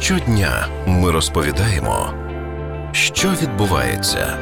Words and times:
Щодня 0.00 0.68
ми 0.86 1.10
розповідаємо, 1.10 2.08
що 2.92 3.28
відбувається. 3.42 4.38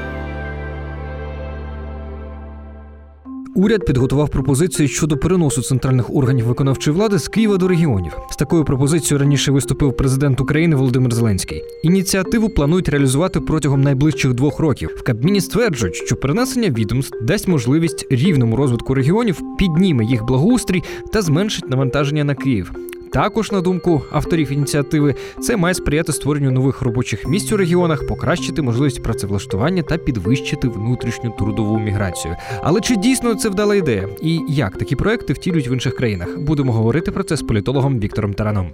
Уряд 3.55 3.85
підготував 3.87 4.29
пропозиції 4.29 4.89
щодо 4.89 5.17
переносу 5.17 5.63
центральних 5.63 6.15
органів 6.15 6.47
виконавчої 6.47 6.97
влади 6.97 7.19
з 7.19 7.29
Києва 7.29 7.57
до 7.57 7.69
регіонів. 7.69 8.13
З 8.31 8.37
такою 8.37 8.65
пропозицією 8.65 9.19
раніше 9.19 9.53
виступив 9.53 9.97
президент 9.97 10.41
України 10.41 10.77
Володимир 10.77 11.15
Зеленський. 11.15 11.63
Ініціативу 11.83 12.49
планують 12.49 12.89
реалізувати 12.89 13.41
протягом 13.41 13.81
найближчих 13.81 14.35
двох 14.35 14.59
років. 14.59 14.91
В 14.97 15.03
Кабміні 15.03 15.41
стверджують, 15.41 15.97
що 15.97 16.17
перенесення 16.17 16.71
відомств 16.71 17.25
дасть 17.25 17.49
можливість 17.49 18.07
рівному 18.11 18.57
розвитку 18.57 18.95
регіонів, 18.95 19.41
підніме 19.59 20.05
їх 20.05 20.25
благоустрій 20.25 20.83
та 21.13 21.23
зменшить 21.23 21.71
навантаження 21.71 22.25
на 22.25 22.35
Київ. 22.35 22.73
Також, 23.15 23.53
на 23.53 23.61
думку 23.61 24.03
авторів 24.11 24.53
ініціативи, 24.53 25.15
це 25.41 25.57
має 25.57 25.75
сприяти 25.75 26.13
створенню 26.13 26.51
нових 26.51 26.83
робочих 26.83 27.27
місць 27.27 27.53
у 27.53 27.57
регіонах, 27.57 28.07
покращити 28.07 28.63
можливість 28.63 29.03
працевлаштування 29.03 29.83
та 29.83 29.99
підвищити 29.99 30.69
внутрішню 30.69 31.31
трудову 31.31 31.79
міграцію. 31.79 32.37
Але 32.63 32.81
чи 32.81 32.97
дійсно 32.97 33.35
це 33.35 33.49
вдала 33.49 33.75
ідея? 33.75 34.09
І 34.23 34.41
як 34.49 34.77
такі 34.77 34.97
проекти 34.97 35.33
втілюють 35.33 35.69
в 35.69 35.73
інших 35.73 35.97
країнах? 35.97 36.39
Будемо 36.39 36.73
говорити 36.73 37.11
про 37.11 37.23
це 37.23 37.37
з 37.37 37.43
політологом 37.43 38.01
Віктором 38.01 38.35
Тараном. 38.35 38.71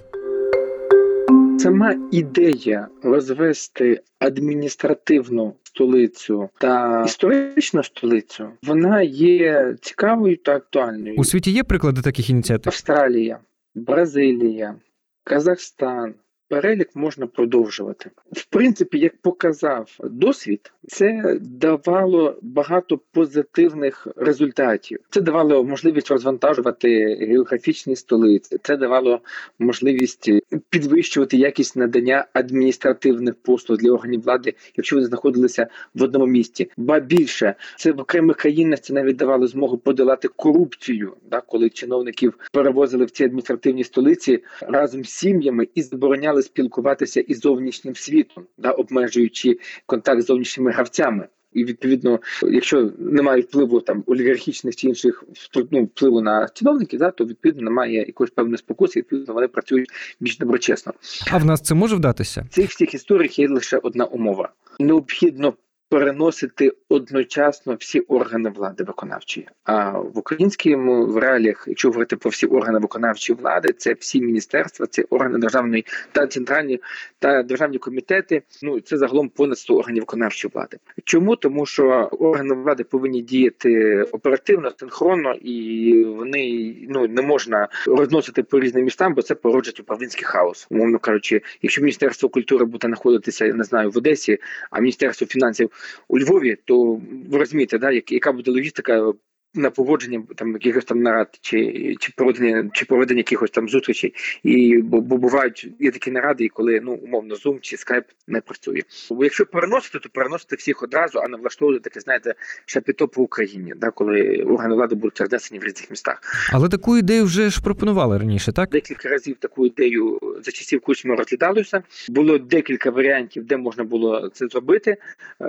Сама 1.59 1.95
ідея 2.11 2.89
розвести 3.03 4.01
адміністративну 4.19 5.55
столицю 5.63 6.49
та 6.59 7.05
історичну 7.07 7.85
столицю, 7.85 8.45
вона 8.63 9.03
є 9.03 9.75
цікавою 9.81 10.37
та 10.37 10.57
актуальною. 10.57 11.15
У 11.17 11.25
світі 11.25 11.51
є 11.51 11.63
приклади 11.63 12.03
таких 12.03 12.31
ініціатив? 12.31 12.73
Австралія, 12.73 13.39
Бразилія, 13.81 14.81
Казахстан. 15.25 16.15
Перелік 16.51 16.97
можна 16.97 17.27
продовжувати. 17.27 18.11
В 18.33 18.45
принципі, 18.45 18.99
як 18.99 19.17
показав 19.17 19.99
досвід, 20.05 20.73
це 20.89 21.39
давало 21.41 22.39
багато 22.43 23.01
позитивних 23.13 24.07
результатів. 24.17 24.99
Це 25.11 25.21
давало 25.21 25.65
можливість 25.65 26.11
розвантажувати 26.11 26.89
географічні 27.21 27.97
столиці. 27.97 28.59
Це 28.63 28.77
давало 28.77 29.21
можливість 29.59 30.31
підвищувати 30.71 31.37
якість 31.37 31.77
надання 31.77 32.27
адміністративних 32.33 33.35
послуг 33.35 33.79
для 33.79 33.93
органів 33.93 34.23
влади, 34.23 34.55
якщо 34.77 34.97
вони 34.97 35.07
знаходилися 35.07 35.67
в 35.95 36.03
одному 36.03 36.27
місті. 36.27 36.71
Ба 36.77 37.01
більше 37.01 37.55
це 37.77 37.93
в 37.93 38.01
окремих 38.01 38.37
країнах 38.37 38.81
це 38.81 38.95
навіть 38.95 39.17
давало 39.17 39.47
змогу 39.47 39.79
подолати 39.79 40.29
корупцію, 40.29 41.17
да, 41.31 41.41
коли 41.41 41.71
чиновників 41.71 42.39
перевозили 42.53 43.05
в 43.05 43.11
ці 43.11 43.25
адміністративні 43.25 43.85
столиці 43.85 44.45
разом 44.61 45.05
з 45.05 45.09
сім'ями 45.09 45.69
і 45.75 45.83
забороняли 45.83 46.40
спілкуватися 46.43 47.21
із 47.21 47.41
зовнішнім 47.41 47.97
світом, 47.97 48.45
да, 48.59 48.71
обмежуючи 48.71 49.59
контакт 49.87 50.23
з 50.23 50.27
зовнішніми 50.27 50.71
гравцями. 50.71 51.29
І 51.53 51.65
відповідно, 51.65 52.21
якщо 52.43 52.93
немає 52.99 53.43
впливу 53.43 53.81
там 53.81 54.05
олігархічних 54.07 54.77
чи 54.77 54.89
інших 54.89 55.25
ну, 55.71 55.85
впливу 55.85 56.21
на 56.21 56.49
чиновників, 56.55 56.99
да, 56.99 57.11
то 57.11 57.25
відповідно 57.25 57.63
немає 57.63 58.05
якоїсь 58.07 58.31
певної 58.31 58.59
спокуси, 58.59 59.01
відповідно 59.01 59.35
вони 59.35 59.49
працюють 59.49 59.89
більш 60.21 60.39
доброчесно. 60.39 60.93
А 61.31 61.39
в 61.39 61.45
нас 61.45 61.61
це 61.61 61.75
може 61.75 61.97
вдатися? 61.97 62.47
Цих 62.51 62.71
всіх 62.71 62.95
історіях 62.95 63.39
є 63.39 63.49
лише 63.49 63.79
одна 63.79 64.05
умова: 64.05 64.53
необхідно 64.79 65.55
переносити 65.91 66.73
одночасно 66.89 67.75
всі 67.75 68.01
органи 68.01 68.51
влади 68.51 68.85
виконавчої. 68.85 69.49
А 69.65 69.91
в 69.91 70.19
українському 70.19 71.07
в 71.07 71.19
реаліях, 71.19 71.65
якщо 71.67 71.89
говорити 71.89 72.17
про 72.17 72.31
всі 72.31 72.47
органи 72.47 72.79
виконавчої 72.79 73.39
влади, 73.39 73.73
це 73.73 73.93
всі 73.93 74.21
міністерства, 74.21 74.87
це 74.87 75.05
органи 75.11 75.39
державної 75.39 75.87
та 76.13 76.27
центральні 76.27 76.81
та 77.19 77.43
державні 77.43 77.79
комітети. 77.79 78.43
Ну 78.63 78.81
це 78.81 78.99
загалом 78.99 79.29
понад 79.29 79.59
100 79.59 79.77
органів 79.77 80.03
виконавчої 80.03 80.53
влади. 80.55 80.77
Чому 81.05 81.37
тому, 81.37 81.67
що 81.67 81.85
органи 82.13 82.55
влади 82.55 82.85
повинні 82.85 83.23
діяти 83.23 84.03
оперативно, 84.03 84.73
синхронно, 84.81 85.33
і 85.33 86.05
вони 86.05 86.75
ну 86.89 87.09
не 87.09 87.23
можна 87.23 87.69
розносити 87.87 88.43
по 88.43 88.61
різним 88.61 88.85
містам, 88.85 89.15
бо 89.15 89.23
це 89.23 89.35
породжує 89.35 89.75
управлінський 89.81 90.25
хаос. 90.25 90.67
Умовно 90.71 90.99
кажучи, 90.99 91.43
якщо 91.63 91.83
міністерство 91.83 92.29
культури 92.29 92.65
буде 92.65 92.89
знаходитися, 92.89 93.47
я 93.47 93.55
не 93.55 93.65
знаю, 93.65 93.91
в 93.91 93.99
Одесі, 93.99 94.39
а 94.71 94.81
міністерство 94.81 95.27
фінансів 95.27 95.71
у 96.09 96.19
Львові, 96.19 96.57
то 96.65 97.01
ви 97.29 97.39
розумієте, 97.39 97.79
да, 97.79 97.91
яка 97.91 98.33
буде 98.33 98.51
логістика 98.51 99.13
на 99.55 99.71
погодження 99.71 100.23
там 100.37 100.53
якихось 100.53 100.85
там 100.85 101.03
нарад, 101.03 101.39
чи 101.41 101.97
чи 102.01 102.13
проведення 102.17 102.71
чи 102.73 102.85
проведення 102.85 103.19
якихось 103.19 103.51
там 103.51 103.69
зустрічей, 103.69 104.15
і 104.43 104.79
бо, 104.83 105.01
бо 105.01 105.17
бувають 105.17 105.69
є 105.81 105.91
такі 105.91 106.11
наради, 106.11 106.49
коли 106.49 106.81
ну 106.81 106.93
умовно 106.93 107.35
Zoom 107.35 107.61
чи 107.61 107.77
Skype 107.77 108.05
не 108.29 108.41
працює. 108.41 108.81
Бо 109.11 109.25
якщо 109.25 109.47
переносити, 109.47 109.99
то 109.99 110.09
переносити 110.09 110.57
всіх 110.57 110.83
одразу, 110.83 111.19
а 111.19 111.29
не 111.29 111.37
влаштовувати 111.37 111.83
таке, 111.83 112.01
знаєте, 112.01 112.35
шапіто 112.67 113.09
по 113.09 113.23
Україні, 113.23 113.75
да, 113.77 113.91
коли 113.91 114.45
органи 114.47 114.75
влади 114.75 114.95
будуть 114.95 115.21
рознесені 115.21 115.61
в 115.61 115.65
різних 115.65 115.91
містах. 115.91 116.21
Але 116.53 116.69
таку 116.69 116.99
ідею 116.99 117.25
вже 117.25 117.51
ж 117.51 117.63
пропонували 117.63 118.19
раніше, 118.19 118.53
так 118.53 118.71
декілька 118.71 119.09
разів 119.09 119.37
таку 119.39 119.67
ідею 119.67 120.21
за 120.45 120.53
часів 120.53 120.81
Кучми 120.81 121.15
розглядалося. 121.15 121.83
Було 122.09 122.39
декілька 122.39 122.91
варіантів, 122.91 123.45
де 123.45 123.57
можна 123.57 123.85
було 123.85 124.31
це 124.35 124.47
зробити. 124.47 124.97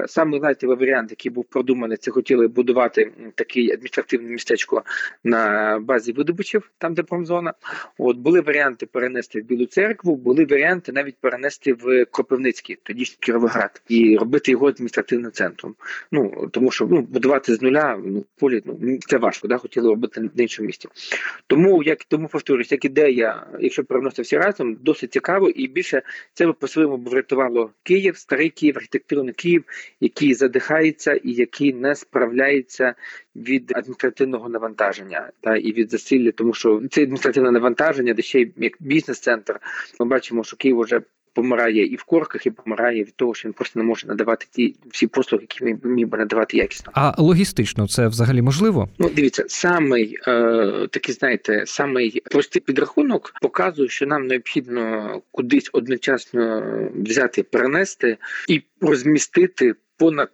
Саме 0.07 0.39
лайтовий 0.39 0.77
варіант, 0.77 1.11
який 1.11 1.31
був 1.31 1.45
продуманий, 1.45 1.97
це 1.97 2.11
хотіли 2.11 2.47
будувати 2.47 3.11
такий 3.35 3.71
адміністративний 3.71 3.90
адміністративне 3.91 4.29
містечко 4.29 4.83
на 5.23 5.79
базі 5.79 6.11
видобичів, 6.11 6.71
там 6.77 6.93
де 6.93 7.03
промзона. 7.03 7.53
От 7.97 8.17
були 8.17 8.41
варіанти 8.41 8.85
перенести 8.85 9.41
в 9.41 9.45
Білу 9.45 9.65
церкву, 9.65 10.15
були 10.15 10.45
варіанти 10.45 10.91
навіть 10.91 11.15
перенести 11.21 11.73
в 11.73 12.05
Кропивницький, 12.05 12.77
тоді 12.83 13.05
ж 13.05 13.17
Кіровоград, 13.19 13.81
і 13.87 14.17
робити 14.17 14.51
його 14.51 14.67
адміністративним 14.67 15.31
центром. 15.31 15.75
Ну 16.11 16.49
тому 16.51 16.71
що 16.71 16.87
ну 16.91 17.01
будувати 17.01 17.55
з 17.55 17.61
нуля 17.61 17.99
ну 18.05 18.25
полі 18.39 18.61
ну 18.65 18.97
це 19.07 19.17
важко, 19.17 19.47
да 19.47 19.57
хотіли 19.57 19.89
робити 19.89 20.21
на 20.21 20.29
іншому 20.35 20.67
місті. 20.67 20.89
Тому 21.47 21.83
як 21.83 22.03
тому 22.03 22.27
повторюсь, 22.27 22.71
як 22.71 22.85
ідея, 22.85 23.47
якщо 23.59 23.83
переносити 23.83 24.21
всі 24.21 24.37
разом, 24.37 24.77
досить 24.81 25.13
цікаво, 25.13 25.49
і 25.49 25.67
більше 25.67 26.01
це 26.33 26.47
по 26.47 26.67
своєму 26.67 26.97
врятувало 26.97 27.71
Київ, 27.83 28.17
старий 28.17 28.49
Київ, 28.49 28.77
архітектурний 28.77 29.33
Київ, 29.33 29.63
який 29.99 30.33
задихається 30.33 31.13
і 31.13 31.31
який 31.31 31.73
не 31.73 31.95
справляється 31.95 32.95
від 33.35 33.71
адміністративного 33.75 34.49
навантаження 34.49 35.29
та 35.41 35.55
і 35.55 35.71
від 35.71 35.91
засилля, 35.91 36.31
тому 36.31 36.53
що 36.53 36.81
це 36.91 37.01
адміністративне 37.01 37.51
навантаження, 37.51 38.13
де 38.13 38.21
ще 38.21 38.47
як 38.57 38.73
бізнес-центр. 38.79 39.59
Ми 39.99 40.05
бачимо, 40.05 40.43
що 40.43 40.57
Київ 40.57 40.79
вже 40.79 41.01
помирає 41.33 41.85
і 41.85 41.95
в 41.95 42.03
корках, 42.03 42.45
і 42.45 42.51
помирає 42.51 43.03
від 43.03 43.15
того, 43.15 43.33
що 43.33 43.47
він 43.47 43.53
просто 43.53 43.79
не 43.79 43.85
може 43.85 44.07
надавати 44.07 44.45
ті 44.51 44.75
всі 44.91 45.07
послуги, 45.07 45.43
які 45.49 45.65
він 45.65 45.79
міг 45.83 46.07
би 46.07 46.17
надавати 46.17 46.57
якісно. 46.57 46.91
А 46.95 47.21
логістично 47.21 47.87
це 47.87 48.07
взагалі 48.07 48.41
можливо? 48.41 48.89
Ну 48.99 49.09
дивіться, 49.15 49.45
самий 49.47 50.17
е, 50.27 50.87
такий, 50.91 51.15
знаєте, 51.15 51.63
самий 51.67 52.21
простий 52.31 52.61
підрахунок 52.61 53.33
показує, 53.41 53.89
що 53.89 54.05
нам 54.05 54.27
необхідно 54.27 55.21
кудись 55.31 55.69
одночасно 55.73 56.63
взяти, 56.95 57.43
перенести 57.43 58.17
і 58.47 58.61
розмістити 58.81 59.75
понад 59.97 60.29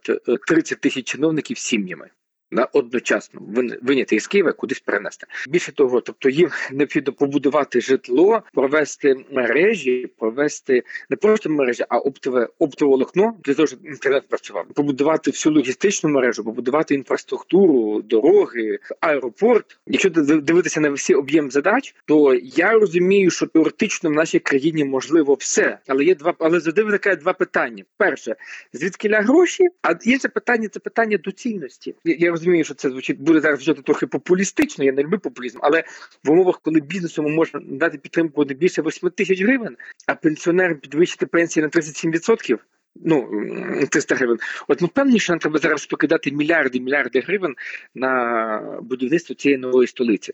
30 0.47 0.77
е, 0.77 0.81
тисяч 0.81 1.05
чиновників 1.05 1.57
сім'ями 1.57 2.07
на 2.51 2.65
одночасно 2.65 3.41
виняти 3.81 4.15
із 4.15 4.27
Києва 4.27 4.51
кудись 4.51 4.79
перенести. 4.79 5.27
Більше 5.49 5.71
того, 5.71 6.01
тобто 6.01 6.29
їм 6.29 6.49
необхідно 6.71 7.13
побудувати 7.13 7.81
житло, 7.81 8.43
провести 8.53 9.15
мережі, 9.31 10.11
провести 10.19 10.83
не 11.09 11.17
просто 11.17 11.49
мережі, 11.49 11.85
а 11.89 11.97
оптове 11.97 12.47
оптове 12.59 12.89
волокно 12.89 13.33
для 13.43 13.53
того, 13.53 13.67
щоб 13.67 13.85
інтернет 13.85 14.27
працював, 14.27 14.65
побудувати 14.73 15.31
всю 15.31 15.55
логістичну 15.55 16.09
мережу, 16.09 16.43
побудувати 16.43 16.95
інфраструктуру, 16.95 18.01
дороги, 18.01 18.79
аеропорт. 18.99 19.79
Якщо 19.87 20.09
дивитися 20.09 20.79
на 20.79 20.89
всі 20.89 21.13
об'єм 21.13 21.51
задач, 21.51 21.95
то 22.05 22.33
я 22.43 22.71
розумію, 22.71 23.29
що 23.29 23.47
теоретично 23.47 24.09
в 24.09 24.13
нашій 24.13 24.39
країні 24.39 24.85
можливо 24.85 25.33
все, 25.33 25.77
але 25.87 26.03
є 26.03 26.15
два, 26.15 26.33
але 26.39 26.59
завжди 26.59 26.83
виникає 26.83 27.15
два 27.15 27.33
питання: 27.33 27.83
перше 27.97 28.35
звідки 28.73 29.09
гроші, 29.21 29.69
а 29.81 29.93
інше 30.03 30.29
питання 30.29 30.67
це 30.67 30.79
питання 30.79 31.17
доцільності. 31.17 31.95
Я 32.03 32.31
розумію, 32.37 32.63
що 32.63 32.73
це 32.73 32.89
звучить 32.89 33.19
буде 33.19 33.39
зараз 33.39 33.59
звучати 33.59 33.81
трохи 33.81 34.07
популістично. 34.07 34.85
Я 34.85 34.91
не 34.91 35.03
люблю 35.03 35.19
популізм, 35.19 35.59
але 35.61 35.83
в 36.23 36.31
умовах, 36.31 36.59
коли 36.61 36.79
бізнесу 36.79 37.23
можна 37.23 37.59
дати 37.63 37.97
підтримку 37.97 38.45
не 38.45 38.53
більше 38.53 38.81
8 38.81 39.09
тисяч 39.09 39.41
гривень, 39.41 39.77
а 40.07 40.15
пенсіонерам 40.15 40.77
підвищити 40.77 41.25
пенсії 41.25 41.63
на 41.63 41.69
37%, 41.69 42.57
Ну, 43.05 43.29
м, 43.33 43.87
300 43.87 44.15
гривень. 44.15 44.37
От 44.67 44.81
ми 44.81 44.87
впевнені, 44.87 45.19
що 45.19 45.33
нам 45.33 45.39
треба 45.39 45.59
зараз 45.59 45.85
покидати 45.85 46.31
мільярди 46.31 46.79
мільярди 46.79 47.19
гривень 47.19 47.55
на 47.95 48.79
будівництво 48.81 49.35
цієї 49.35 49.57
нової 49.57 49.87
столиці. 49.87 50.33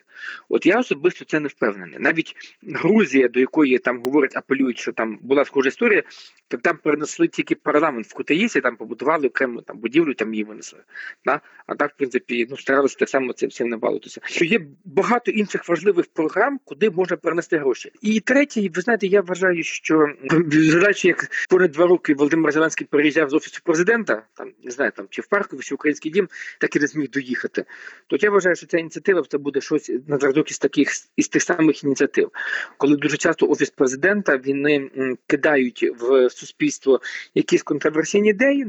От 0.49 0.65
я 0.65 0.79
особисто 0.79 1.25
це 1.25 1.39
не 1.39 1.47
впевнений. 1.47 1.99
Навіть 1.99 2.35
Грузія, 2.63 3.27
до 3.27 3.39
якої 3.39 3.77
там 3.77 4.03
говорять, 4.03 4.37
апелюють, 4.37 4.79
що 4.79 4.91
там 4.91 5.19
була 5.21 5.45
схожа 5.45 5.69
історія, 5.69 6.03
так 6.47 6.61
там 6.61 6.77
перенесли 6.83 7.27
тільки 7.27 7.55
парламент 7.55 8.07
в 8.07 8.13
Кутаїсі, 8.13 8.61
там 8.61 8.75
побудували 8.75 9.27
окрему 9.27 9.61
там 9.61 9.77
будівлю, 9.77 10.13
там 10.13 10.33
її 10.33 10.43
винесли. 10.43 10.79
Да? 11.25 11.41
А 11.67 11.75
так, 11.75 11.91
в 11.91 11.97
принципі, 11.97 12.47
ну 12.49 12.57
старалися 12.57 12.95
так 12.99 13.09
само 13.09 13.33
це 13.33 13.47
всім 13.47 13.69
не 13.69 13.77
балуватися. 13.77 14.21
Що 14.23 14.45
є 14.45 14.61
багато 14.85 15.31
інших 15.31 15.69
важливих 15.69 16.05
програм, 16.13 16.59
куди 16.65 16.89
можна 16.89 17.17
перенести 17.17 17.57
гроші. 17.57 17.91
І 18.01 18.19
третє, 18.19 18.69
ви 18.73 18.81
знаєте, 18.81 19.07
я 19.07 19.21
вважаю, 19.21 19.63
що 19.63 20.07
як 21.03 21.47
понад 21.49 21.71
два 21.71 21.87
роки 21.87 22.13
Володимир 22.13 22.52
Зеленський 22.53 22.87
переїжджав 22.89 23.29
з 23.29 23.33
офісу 23.33 23.59
президента, 23.63 24.23
там 24.33 24.51
не 24.63 24.71
знаю, 24.71 24.91
там 24.95 25.07
чи 25.09 25.21
в 25.21 25.27
Паркові, 25.27 25.59
чи 25.61 25.75
в 25.75 25.75
Український 25.75 26.11
дім, 26.11 26.27
так 26.59 26.75
і 26.75 26.79
не 26.79 26.87
зміг 26.87 27.09
доїхати. 27.09 27.65
То 28.07 28.17
я 28.19 28.31
вважаю, 28.31 28.55
що 28.55 28.67
ця 28.67 28.77
ініціатива 28.77 29.23
це 29.29 29.37
буде 29.37 29.61
щось 29.61 29.91
на 30.07 30.17
зразок 30.17 30.51
із 30.51 30.59
таких 30.59 30.89
із 31.15 31.27
тих 31.27 31.43
самих 31.43 31.83
ініціатив, 31.83 32.31
коли 32.77 32.97
дуже 32.97 33.17
часто 33.17 33.47
офіс 33.47 33.69
президента 33.69 34.39
вони 34.45 34.89
кидають 35.27 35.91
в 35.99 36.29
суспільство 36.29 37.01
якісь 37.35 37.63
контроверсійні 37.63 38.29
ідеї. 38.29 38.67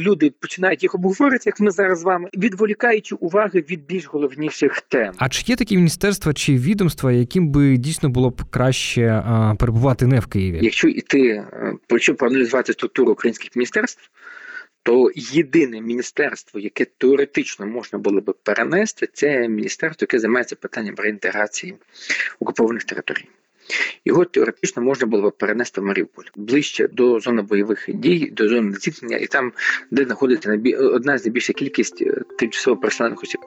Люди 0.00 0.32
починають 0.40 0.82
їх 0.82 0.94
обговорити, 0.94 1.42
як 1.46 1.60
ми 1.60 1.70
зараз 1.70 2.00
з 2.00 2.02
вами, 2.02 2.28
відволікаючи 2.36 3.14
уваги 3.14 3.64
від 3.70 3.86
більш 3.86 4.06
головніших 4.06 4.80
тем. 4.80 5.14
А 5.18 5.28
чи 5.28 5.44
є 5.46 5.56
такі 5.56 5.76
міністерства 5.76 6.32
чи 6.32 6.56
відомства, 6.56 7.12
яким 7.12 7.48
би 7.48 7.76
дійсно 7.76 8.08
було 8.08 8.30
б 8.30 8.42
краще 8.50 9.22
перебувати 9.58 10.06
не 10.06 10.20
в 10.20 10.26
Києві? 10.26 10.58
Якщо 10.62 10.88
йти, 10.88 11.20
е, 11.20 11.74
якщо 11.90 12.14
проаналізувати 12.14 12.72
структуру 12.72 13.14
українських 13.16 13.56
міністерств, 13.56 14.10
то 14.82 15.10
єдине 15.14 15.80
міністерство, 15.80 16.60
яке 16.60 16.84
теоретично 16.84 17.66
можна 17.66 17.98
було 17.98 18.20
би 18.20 18.32
перенести, 18.32 19.08
це 19.12 19.48
міністерство, 19.48 20.04
яке 20.04 20.18
займається 20.18 20.56
питанням 20.56 20.94
реінтеграції 20.98 21.74
окупованих 22.40 22.84
територій. 22.84 23.28
Його 24.04 24.24
теоретично 24.24 24.82
можна 24.82 25.06
було 25.06 25.30
б 25.30 25.38
перенести 25.38 25.80
в 25.80 25.84
Маріуполь 25.84 26.24
ближче 26.36 26.88
до 26.88 27.20
зони 27.20 27.42
бойових 27.42 27.84
дій, 27.88 28.30
до 28.32 28.48
зони 28.48 28.76
зіткнення, 28.76 29.16
і 29.16 29.26
там, 29.26 29.52
де 29.90 30.04
знаходиться 30.04 30.60
одна 30.78 31.18
з 31.18 31.24
найбільша 31.24 31.52
кількість 31.52 32.02
е, 32.02 32.22
тимчасово 32.38 32.76
переселених 32.76 33.22
осіб. 33.22 33.40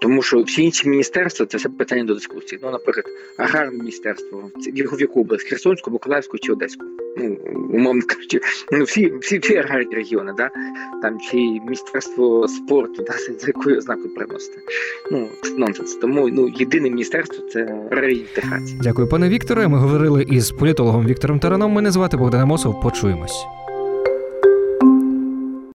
Тому 0.00 0.22
що 0.22 0.42
всі 0.42 0.62
інші 0.62 0.88
міністерства 0.88 1.46
це 1.46 1.58
все 1.58 1.68
питання 1.68 2.04
до 2.04 2.14
дискусії. 2.14 2.60
Ну, 2.62 2.70
наприклад, 2.70 3.06
аграрне 3.38 3.78
міністерство, 3.78 4.50
його 4.56 4.96
в 4.96 5.00
яку 5.00 5.20
область? 5.20 5.48
Херсонську, 5.48 5.90
Миколаївську 5.90 6.38
чи 6.38 6.52
Одеську? 6.52 7.03
Ну, 7.16 7.36
умовно 7.70 8.02
кажучи, 8.06 8.40
ну 8.72 8.84
всі, 8.84 9.12
всі, 9.20 9.56
аграрні 9.56 9.94
регіони, 9.94 10.32
да? 10.36 10.50
там 11.02 11.20
чи 11.20 11.36
міністерство 11.36 12.48
спорту, 12.48 13.04
да? 13.06 13.12
за 13.40 13.46
якою 13.46 13.78
ознакою 13.78 14.14
приносити. 14.14 14.58
Ну, 15.10 15.28
це 15.42 15.50
нонсенс. 15.50 15.94
Тому 15.94 16.28
ну, 16.28 16.48
єдине 16.48 16.90
міністерство 16.90 17.44
це 17.52 17.88
реінтеграція. 17.90 18.80
Дякую, 18.82 19.08
пане 19.08 19.28
Вікторе. 19.28 19.68
Ми 19.68 19.78
говорили 19.78 20.22
із 20.22 20.50
політологом 20.50 21.06
Віктором 21.06 21.38
Тараном. 21.38 21.72
Мене 21.72 21.90
звати 21.90 22.16
Богдан 22.16 22.40
Амосов. 22.40 22.80
Почуємось. 22.80 23.44